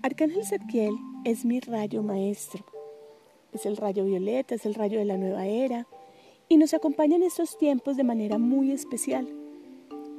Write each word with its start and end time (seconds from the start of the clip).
Arcángel 0.00 0.44
Zadkiel 0.44 0.94
es 1.24 1.44
mi 1.44 1.58
rayo 1.58 2.04
maestro. 2.04 2.64
Es 3.52 3.66
el 3.66 3.76
rayo 3.76 4.04
violeta, 4.04 4.54
es 4.54 4.64
el 4.64 4.74
rayo 4.74 5.00
de 5.00 5.04
la 5.04 5.16
nueva 5.16 5.46
era 5.46 5.88
y 6.48 6.56
nos 6.56 6.72
acompaña 6.72 7.16
en 7.16 7.24
estos 7.24 7.58
tiempos 7.58 7.96
de 7.96 8.04
manera 8.04 8.38
muy 8.38 8.70
especial. 8.70 9.28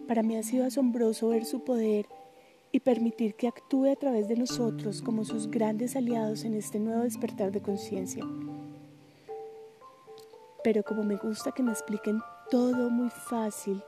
Para 0.05 0.21
mí 0.21 0.35
ha 0.35 0.43
sido 0.43 0.65
asombroso 0.65 1.29
ver 1.29 1.45
su 1.45 1.63
poder 1.63 2.07
y 2.73 2.81
permitir 2.81 3.35
que 3.35 3.47
actúe 3.47 3.85
a 3.85 3.95
través 3.95 4.27
de 4.27 4.35
nosotros 4.35 5.01
como 5.01 5.23
sus 5.23 5.49
grandes 5.49 5.95
aliados 5.95 6.43
en 6.43 6.55
este 6.55 6.77
nuevo 6.79 7.03
despertar 7.03 7.53
de 7.53 7.61
conciencia. 7.61 8.25
Pero 10.61 10.83
como 10.83 11.03
me 11.03 11.15
gusta 11.15 11.53
que 11.53 11.63
me 11.63 11.71
expliquen 11.71 12.19
todo 12.51 12.89
muy 12.89 13.09
fácil, 13.29 13.81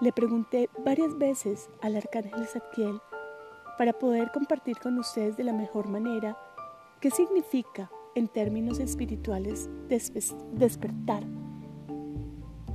le 0.00 0.12
pregunté 0.12 0.70
varias 0.82 1.18
veces 1.18 1.68
al 1.82 1.96
arcángel 1.96 2.46
Zadkiel 2.46 2.98
para 3.78 3.92
poder 3.92 4.32
compartir 4.32 4.76
con 4.78 4.98
ustedes 4.98 5.36
de 5.36 5.44
la 5.44 5.52
mejor 5.52 5.88
manera 5.88 6.36
qué 7.00 7.12
significa 7.12 7.88
en 8.16 8.26
términos 8.26 8.80
espirituales 8.80 9.70
despertar. 9.88 11.22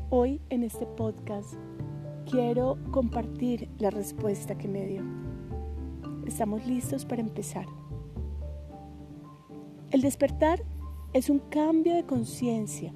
Hoy 0.10 0.40
en 0.50 0.64
este 0.64 0.86
podcast 0.86 1.56
quiero 2.32 2.78
compartir 2.92 3.70
la 3.80 3.90
respuesta 3.90 4.58
que 4.58 4.70
me 4.70 4.86
dio. 4.86 5.04
Estamos 6.26 6.66
listos 6.66 7.04
para 7.04 7.22
empezar. 7.22 7.66
El 9.92 10.02
despertar 10.02 10.64
es 11.12 11.30
un 11.30 11.40
cambio 11.40 11.96
de 11.96 12.06
conciencia 12.06 12.94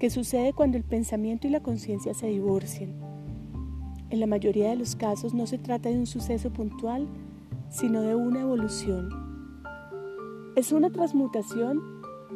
que 0.00 0.10
sucede 0.10 0.52
cuando 0.52 0.76
el 0.76 0.84
pensamiento 0.84 1.46
y 1.46 1.50
la 1.50 1.62
conciencia 1.62 2.14
se 2.14 2.26
divorcian. 2.26 2.98
En 4.10 4.18
la 4.18 4.26
mayoría 4.26 4.70
de 4.70 4.76
los 4.76 4.96
casos 4.96 5.34
no 5.34 5.46
se 5.46 5.58
trata 5.58 5.88
de 5.88 5.98
un 5.98 6.06
suceso 6.06 6.50
puntual, 6.50 7.06
sino 7.70 8.02
de 8.02 8.14
una 8.14 8.40
evolución. 8.40 9.08
Es 10.56 10.72
una 10.72 10.90
transmutación 10.90 11.82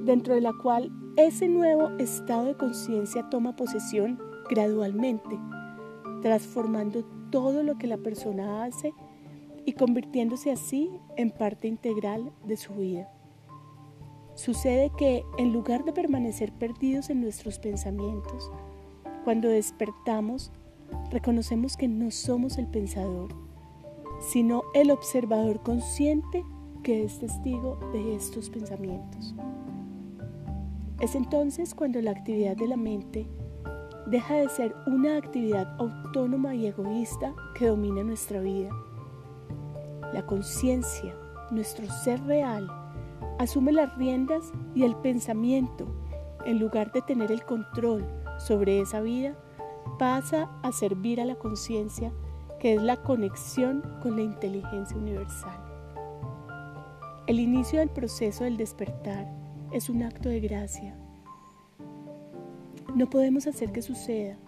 dentro 0.05 0.35
de 0.35 0.41
la 0.41 0.53
cual 0.53 0.91
ese 1.17 1.49
nuevo 1.49 1.91
estado 1.99 2.47
de 2.47 2.57
conciencia 2.57 3.29
toma 3.29 3.57
posesión 3.57 4.19
gradualmente, 4.49 5.39
transformando 6.23 7.05
todo 7.31 7.63
lo 7.63 7.77
que 7.79 7.87
la 7.87 7.99
persona 7.99 8.65
hace 8.65 8.93
y 9.65 9.73
convirtiéndose 9.73 10.51
así 10.51 10.91
en 11.17 11.31
parte 11.31 11.69
integral 11.69 12.33
de 12.45 12.57
su 12.57 12.75
vida. 12.75 13.09
Sucede 14.35 14.91
que 14.97 15.25
en 15.37 15.53
lugar 15.53 15.85
de 15.85 15.93
permanecer 15.93 16.53
perdidos 16.53 17.11
en 17.11 17.21
nuestros 17.21 17.59
pensamientos, 17.59 18.51
cuando 19.25 19.49
despertamos, 19.49 20.51
reconocemos 21.11 21.77
que 21.77 21.89
no 21.89 22.11
somos 22.11 22.59
el 22.59 22.67
pensador, 22.67 23.35
sino 24.23 24.63
el 24.73 24.91
observador 24.91 25.61
consciente 25.63 26.45
que 26.83 27.05
es 27.05 27.19
testigo 27.19 27.79
de 27.93 28.15
estos 28.15 28.49
pensamientos. 28.51 29.35
Es 31.01 31.15
entonces 31.17 31.75
cuando 31.75 32.01
la 32.01 32.13
actividad 32.13 32.57
de 32.57 32.69
la 32.69 32.77
mente 32.77 33.27
deja 34.07 34.35
de 34.35 34.49
ser 34.49 34.75
una 34.87 35.17
actividad 35.17 35.75
autónoma 35.81 36.55
y 36.55 36.67
egoísta 36.67 37.35
que 37.57 37.67
domina 37.67 38.05
nuestra 38.05 38.41
vida. 38.41 38.71
La 40.13 40.25
conciencia, 40.27 41.17
nuestro 41.51 41.87
ser 41.91 42.23
real, 42.25 42.69
asume 43.39 43.73
las 43.73 43.97
riendas 43.97 44.53
y 44.75 44.85
el 44.85 44.95
pensamiento, 44.97 45.87
en 46.45 46.59
lugar 46.59 46.93
de 46.93 47.03
tener 47.03 47.33
el 47.33 47.45
control 47.45 48.05
sobre 48.39 48.81
esa 48.81 49.01
vida, 49.01 49.37
pasa 49.99 50.51
a 50.63 50.73
servir 50.73 51.21
a 51.21 51.25
la 51.25 51.37
conciencia 51.37 52.13
que 52.63 52.75
es 52.75 52.81
la 52.81 53.03
conexión 53.03 53.83
con 54.01 54.15
la 54.15 54.23
inteligencia 54.23 54.97
universal. 54.97 55.61
El 57.27 57.41
inicio 57.41 57.81
del 57.81 57.91
proceso 57.91 58.45
del 58.45 58.57
despertar 58.57 59.29
es 59.73 59.91
un 59.91 60.05
acto 60.05 60.29
de 60.29 60.39
gracia. 60.39 60.97
No 62.95 63.11
podemos 63.11 63.49
hacer 63.49 63.73
que 63.73 63.83
suceda, 63.83 64.39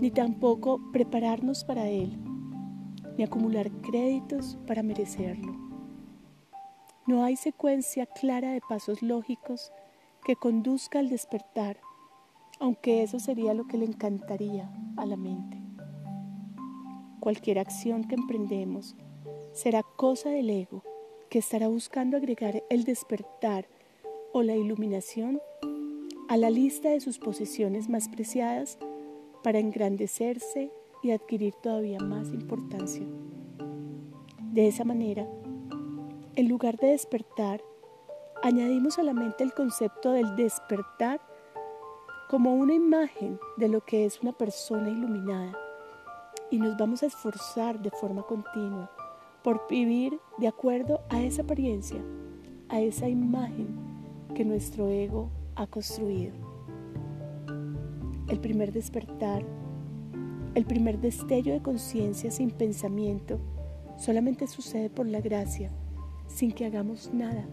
ni 0.00 0.10
tampoco 0.10 0.78
prepararnos 0.92 1.64
para 1.64 1.88
él, 1.88 2.18
ni 3.16 3.24
acumular 3.24 3.70
créditos 3.70 4.58
para 4.66 4.82
merecerlo. 4.82 5.56
No 7.06 7.24
hay 7.24 7.36
secuencia 7.36 8.04
clara 8.04 8.52
de 8.52 8.60
pasos 8.60 9.00
lógicos 9.00 9.72
que 10.26 10.36
conduzca 10.36 10.98
al 10.98 11.08
despertar, 11.08 11.78
aunque 12.60 13.02
eso 13.02 13.18
sería 13.18 13.54
lo 13.54 13.66
que 13.66 13.78
le 13.78 13.86
encantaría 13.86 14.70
a 14.98 15.06
la 15.06 15.16
mente. 15.16 15.63
Cualquier 17.24 17.58
acción 17.58 18.04
que 18.04 18.16
emprendemos 18.16 18.94
será 19.54 19.82
cosa 19.82 20.28
del 20.28 20.50
ego 20.50 20.84
que 21.30 21.38
estará 21.38 21.68
buscando 21.68 22.18
agregar 22.18 22.62
el 22.68 22.84
despertar 22.84 23.66
o 24.34 24.42
la 24.42 24.54
iluminación 24.54 25.40
a 26.28 26.36
la 26.36 26.50
lista 26.50 26.90
de 26.90 27.00
sus 27.00 27.18
posesiones 27.18 27.88
más 27.88 28.10
preciadas 28.10 28.76
para 29.42 29.58
engrandecerse 29.58 30.70
y 31.02 31.12
adquirir 31.12 31.54
todavía 31.62 31.98
más 31.98 32.28
importancia. 32.28 33.06
De 34.52 34.68
esa 34.68 34.84
manera, 34.84 35.26
en 36.36 36.46
lugar 36.46 36.76
de 36.76 36.88
despertar, 36.88 37.62
añadimos 38.42 38.98
a 38.98 39.02
la 39.02 39.14
mente 39.14 39.44
el 39.44 39.54
concepto 39.54 40.12
del 40.12 40.36
despertar 40.36 41.22
como 42.28 42.54
una 42.54 42.74
imagen 42.74 43.38
de 43.56 43.68
lo 43.68 43.82
que 43.82 44.04
es 44.04 44.20
una 44.20 44.34
persona 44.34 44.90
iluminada 44.90 45.63
y 46.54 46.58
nos 46.60 46.76
vamos 46.76 47.02
a 47.02 47.06
esforzar 47.06 47.82
de 47.82 47.90
forma 47.90 48.22
continua 48.22 48.88
por 49.42 49.66
vivir 49.68 50.20
de 50.38 50.46
acuerdo 50.46 51.00
a 51.10 51.20
esa 51.20 51.42
apariencia, 51.42 52.00
a 52.68 52.80
esa 52.80 53.08
imagen 53.08 53.74
que 54.36 54.44
nuestro 54.44 54.88
ego 54.88 55.30
ha 55.56 55.66
construido. 55.66 56.32
El 58.28 58.38
primer 58.38 58.72
despertar, 58.72 59.44
el 60.54 60.64
primer 60.64 61.00
destello 61.00 61.52
de 61.54 61.60
conciencia 61.60 62.30
sin 62.30 62.52
pensamiento, 62.52 63.40
solamente 63.96 64.46
sucede 64.46 64.90
por 64.90 65.08
la 65.08 65.20
gracia, 65.20 65.72
sin 66.28 66.52
que 66.52 66.66
hagamos 66.66 67.12
nada. 67.12 67.48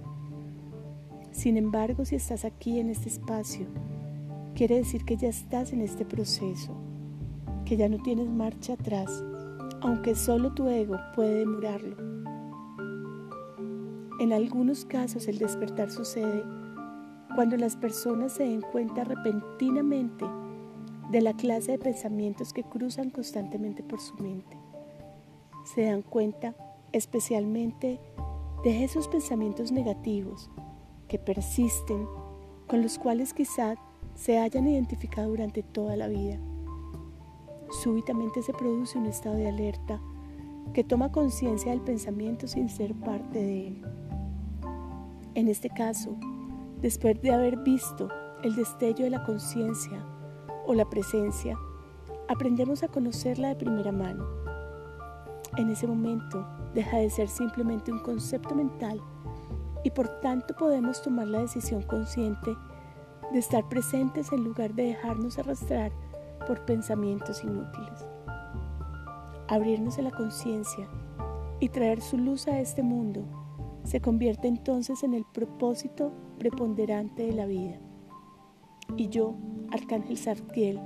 Sin 1.31 1.57
embargo, 1.57 2.05
si 2.05 2.17
estás 2.17 2.45
aquí 2.45 2.79
en 2.79 2.91
este 2.91 3.09
espacio, 3.09 3.65
quiere 4.53 4.75
decir 4.75 5.05
que 5.05 5.17
ya 5.17 5.29
estás 5.29 5.73
en 5.73 5.81
este 5.81 6.05
proceso 6.05 6.90
que 7.65 7.77
ya 7.77 7.89
no 7.89 7.97
tienes 7.97 8.29
marcha 8.29 8.73
atrás, 8.73 9.23
aunque 9.81 10.15
solo 10.15 10.53
tu 10.53 10.67
ego 10.67 10.97
puede 11.15 11.39
demorarlo. 11.39 11.95
En 14.19 14.33
algunos 14.33 14.85
casos 14.85 15.27
el 15.27 15.39
despertar 15.39 15.89
sucede 15.89 16.43
cuando 17.35 17.57
las 17.57 17.75
personas 17.75 18.33
se 18.33 18.43
den 18.43 18.61
cuenta 18.61 19.03
repentinamente 19.03 20.25
de 21.09 21.21
la 21.21 21.33
clase 21.33 21.73
de 21.73 21.79
pensamientos 21.79 22.53
que 22.53 22.63
cruzan 22.63 23.09
constantemente 23.09 23.83
por 23.83 23.99
su 23.99 24.15
mente. 24.15 24.57
Se 25.63 25.85
dan 25.85 26.01
cuenta 26.01 26.55
especialmente 26.91 27.99
de 28.63 28.83
esos 28.83 29.07
pensamientos 29.07 29.71
negativos 29.71 30.49
que 31.07 31.17
persisten, 31.17 32.05
con 32.67 32.81
los 32.81 32.99
cuales 32.99 33.33
quizá 33.33 33.75
se 34.13 34.39
hayan 34.39 34.67
identificado 34.67 35.29
durante 35.29 35.63
toda 35.63 35.95
la 35.95 36.07
vida 36.07 36.39
súbitamente 37.71 38.41
se 38.41 38.53
produce 38.53 38.97
un 38.97 39.05
estado 39.05 39.35
de 39.35 39.49
alerta 39.49 39.99
que 40.73 40.83
toma 40.83 41.11
conciencia 41.11 41.71
del 41.71 41.81
pensamiento 41.81 42.47
sin 42.47 42.69
ser 42.69 42.93
parte 42.93 43.39
de 43.39 43.67
él. 43.67 43.85
En 45.33 45.47
este 45.47 45.69
caso, 45.69 46.17
después 46.81 47.21
de 47.21 47.31
haber 47.31 47.57
visto 47.57 48.09
el 48.43 48.55
destello 48.55 49.05
de 49.05 49.09
la 49.09 49.23
conciencia 49.23 50.05
o 50.65 50.73
la 50.73 50.89
presencia, 50.89 51.57
aprendemos 52.27 52.83
a 52.83 52.87
conocerla 52.87 53.49
de 53.49 53.55
primera 53.55 53.91
mano. 53.91 54.25
En 55.57 55.69
ese 55.69 55.87
momento 55.87 56.45
deja 56.73 56.97
de 56.97 57.09
ser 57.09 57.27
simplemente 57.27 57.91
un 57.91 57.99
concepto 57.99 58.55
mental 58.55 59.01
y 59.83 59.91
por 59.91 60.07
tanto 60.21 60.55
podemos 60.55 61.01
tomar 61.01 61.27
la 61.27 61.39
decisión 61.39 61.81
consciente 61.83 62.55
de 63.31 63.39
estar 63.39 63.67
presentes 63.67 64.31
en 64.31 64.43
lugar 64.43 64.73
de 64.73 64.83
dejarnos 64.83 65.37
arrastrar 65.39 65.91
por 66.45 66.65
pensamientos 66.65 67.43
inútiles. 67.43 68.05
Abrirnos 69.47 69.97
a 69.97 70.01
la 70.01 70.11
conciencia 70.11 70.87
y 71.59 71.69
traer 71.69 72.01
su 72.01 72.17
luz 72.17 72.47
a 72.47 72.59
este 72.59 72.83
mundo 72.83 73.25
se 73.83 73.99
convierte 73.99 74.47
entonces 74.47 75.03
en 75.03 75.13
el 75.13 75.25
propósito 75.25 76.11
preponderante 76.37 77.23
de 77.23 77.33
la 77.33 77.45
vida. 77.45 77.79
Y 78.95 79.09
yo, 79.09 79.35
Arcángel 79.71 80.17
Sartiel, 80.17 80.79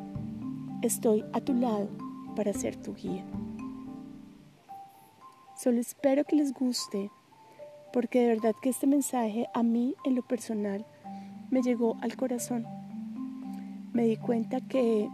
estoy 0.82 1.26
a 1.34 1.42
tu 1.42 1.54
lado 1.54 1.90
para 2.36 2.54
ser 2.54 2.76
tu 2.76 2.94
guía. 2.94 3.26
Solo 5.58 5.80
espero 5.80 6.24
que 6.26 6.36
les 6.36 6.54
guste, 6.54 7.10
porque 7.94 8.22
de 8.22 8.28
verdad 8.28 8.56
que 8.62 8.70
este 8.70 8.88
mensaje 8.88 9.48
a 9.54 9.64
mí 9.64 9.96
en 10.04 10.16
lo 10.16 10.22
personal 10.22 10.86
me 11.50 11.62
llegó 11.62 11.98
al 12.02 12.16
corazón. 12.16 12.66
Me 13.94 14.04
di 14.06 14.18
cuenta 14.18 14.60
que 14.62 15.10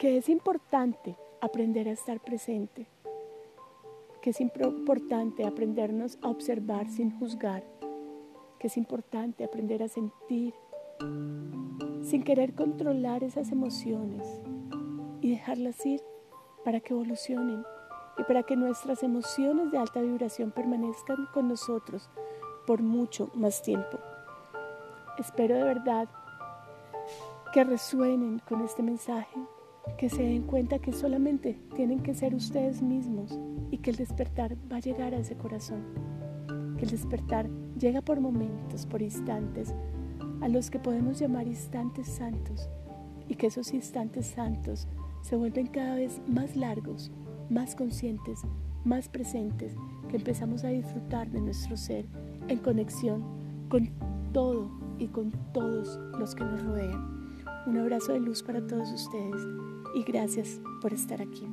que 0.00 0.16
es 0.16 0.30
importante 0.30 1.14
aprender 1.42 1.86
a 1.86 1.92
estar 1.92 2.20
presente, 2.20 2.86
que 4.22 4.30
es 4.30 4.40
importante 4.40 5.46
aprendernos 5.46 6.16
a 6.22 6.30
observar 6.30 6.88
sin 6.88 7.10
juzgar, 7.18 7.62
que 8.58 8.68
es 8.68 8.78
importante 8.78 9.44
aprender 9.44 9.82
a 9.82 9.88
sentir 9.88 10.54
sin 12.00 12.22
querer 12.24 12.54
controlar 12.54 13.22
esas 13.24 13.52
emociones 13.52 14.26
y 15.20 15.32
dejarlas 15.32 15.84
ir 15.84 16.00
para 16.64 16.80
que 16.80 16.94
evolucionen 16.94 17.62
y 18.16 18.22
para 18.22 18.42
que 18.42 18.56
nuestras 18.56 19.02
emociones 19.02 19.70
de 19.70 19.76
alta 19.76 20.00
vibración 20.00 20.50
permanezcan 20.50 21.28
con 21.34 21.46
nosotros 21.46 22.08
por 22.66 22.80
mucho 22.80 23.30
más 23.34 23.60
tiempo. 23.60 23.98
Espero 25.18 25.56
de 25.56 25.64
verdad 25.64 26.08
que 27.52 27.64
resuenen 27.64 28.38
con 28.48 28.62
este 28.62 28.82
mensaje, 28.82 29.38
que 29.98 30.08
se 30.08 30.22
den 30.22 30.42
cuenta 30.42 30.78
que 30.78 30.92
solamente 30.92 31.58
tienen 31.74 32.00
que 32.00 32.14
ser 32.14 32.34
ustedes 32.34 32.82
mismos 32.82 33.38
y 33.70 33.78
que 33.78 33.90
el 33.90 33.96
despertar 33.96 34.56
va 34.70 34.76
a 34.76 34.80
llegar 34.80 35.14
a 35.14 35.18
ese 35.18 35.36
corazón, 35.36 35.84
que 36.76 36.84
el 36.84 36.90
despertar 36.90 37.48
llega 37.78 38.02
por 38.02 38.20
momentos, 38.20 38.86
por 38.86 39.02
instantes, 39.02 39.74
a 40.40 40.48
los 40.48 40.70
que 40.70 40.78
podemos 40.78 41.18
llamar 41.18 41.46
instantes 41.46 42.06
santos 42.08 42.68
y 43.28 43.34
que 43.34 43.46
esos 43.46 43.72
instantes 43.72 44.26
santos 44.26 44.88
se 45.22 45.36
vuelven 45.36 45.66
cada 45.66 45.96
vez 45.96 46.20
más 46.26 46.56
largos, 46.56 47.10
más 47.48 47.74
conscientes, 47.74 48.40
más 48.84 49.08
presentes, 49.08 49.74
que 50.08 50.16
empezamos 50.16 50.64
a 50.64 50.68
disfrutar 50.68 51.30
de 51.30 51.40
nuestro 51.40 51.76
ser 51.76 52.06
en 52.48 52.58
conexión 52.58 53.22
con 53.68 53.90
todo 54.32 54.70
y 54.98 55.08
con 55.08 55.32
todos 55.52 56.00
los 56.18 56.34
que 56.34 56.44
nos 56.44 56.62
rodean. 56.64 57.29
Un 57.66 57.76
abrazo 57.78 58.12
de 58.12 58.20
luz 58.20 58.42
para 58.42 58.66
todos 58.66 58.90
ustedes 58.90 59.42
y 59.94 60.02
gracias 60.02 60.60
por 60.80 60.92
estar 60.92 61.20
aquí. 61.20 61.46